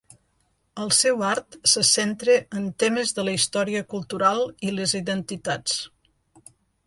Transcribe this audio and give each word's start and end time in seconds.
El 0.83 0.91
seu 0.99 1.19
art 1.31 1.57
se 1.73 1.83
centra 1.89 2.37
en 2.61 2.65
temes 2.85 3.13
de 3.19 3.27
la 3.27 3.35
història 3.39 3.83
cultural 3.93 4.43
i 4.69 4.75
les 4.79 4.95
identitats. 5.03 5.77